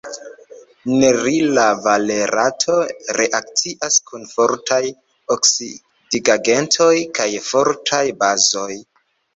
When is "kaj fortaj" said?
7.21-8.07